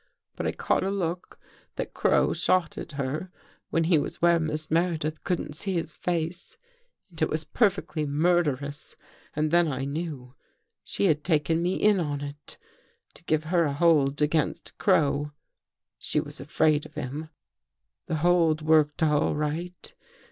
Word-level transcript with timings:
But 0.35 0.47
I 0.47 0.51
caught 0.51 0.83
a 0.83 0.89
look 0.89 1.39
that 1.75 1.93
Crow 1.93 2.33
shot 2.33 2.75
at 2.75 2.93
her 2.93 3.31
when 3.69 3.83
he 3.83 3.99
was 3.99 4.19
where 4.19 4.39
Miss 4.39 4.71
Mere 4.71 4.97
dith 4.97 5.23
couldn't 5.23 5.53
see 5.53 5.73
his 5.73 5.91
face, 5.91 6.57
and 7.11 7.21
it 7.21 7.29
was 7.29 7.43
perfectly 7.43 8.07
mur 8.07 8.41
derous. 8.43 8.95
And 9.35 9.51
then 9.51 9.67
I 9.67 9.85
knew! 9.85 10.33
She 10.83 11.05
had 11.05 11.23
taken 11.23 11.61
me 11.61 11.75
in 11.75 11.99
on 11.99 12.21
it, 12.21 12.57
to 13.13 13.23
give 13.25 13.43
her 13.43 13.65
a 13.65 13.73
hold 13.73 14.23
against 14.23 14.75
Crow. 14.79 15.33
She 15.99 16.19
was 16.19 16.39
afraid 16.39 16.87
of 16.87 16.95
him." 16.95 17.29
The 18.07 18.15
hold 18.25 18.63
worked 18.63 19.03
all 19.03 19.35
right. 19.35 19.93